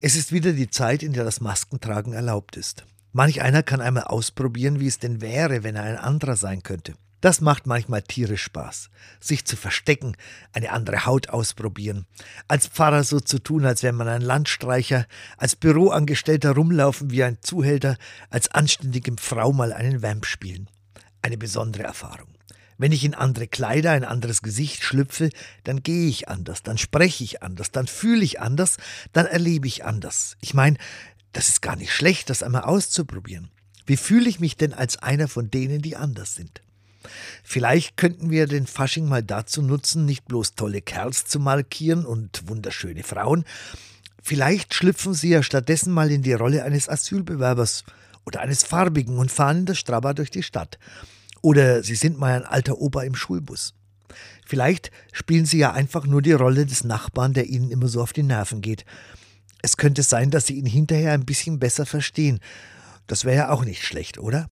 [0.00, 2.84] Es ist wieder die Zeit, in der das Maskentragen erlaubt ist.
[3.12, 6.94] Manch einer kann einmal ausprobieren, wie es denn wäre, wenn er ein anderer sein könnte.
[7.20, 8.90] Das macht manchmal tierisch Spaß.
[9.18, 10.16] Sich zu verstecken,
[10.52, 12.06] eine andere Haut ausprobieren.
[12.46, 15.06] Als Pfarrer so zu tun, als wäre man ein Landstreicher,
[15.36, 17.96] als Büroangestellter rumlaufen wie ein Zuhälter,
[18.30, 20.70] als anständige Frau mal einen Vamp spielen.
[21.22, 22.37] Eine besondere Erfahrung.
[22.78, 25.30] Wenn ich in andere Kleider, ein anderes Gesicht schlüpfe,
[25.64, 28.76] dann gehe ich anders, dann spreche ich anders, dann fühle ich anders,
[29.12, 30.36] dann erlebe ich anders.
[30.40, 30.78] Ich meine,
[31.32, 33.50] das ist gar nicht schlecht, das einmal auszuprobieren.
[33.84, 36.62] Wie fühle ich mich denn als einer von denen, die anders sind?
[37.42, 42.48] Vielleicht könnten wir den Fasching mal dazu nutzen, nicht bloß tolle Kerls zu markieren und
[42.48, 43.44] wunderschöne Frauen.
[44.22, 47.84] Vielleicht schlüpfen sie ja stattdessen mal in die Rolle eines Asylbewerbers
[48.26, 50.78] oder eines Farbigen und fahren in der Straba durch die Stadt.
[51.42, 53.74] Oder Sie sind mal ein alter Opa im Schulbus.
[54.46, 58.12] Vielleicht spielen Sie ja einfach nur die Rolle des Nachbarn, der Ihnen immer so auf
[58.12, 58.84] die Nerven geht.
[59.60, 62.40] Es könnte sein, dass Sie ihn hinterher ein bisschen besser verstehen.
[63.06, 64.46] Das wäre ja auch nicht schlecht, oder?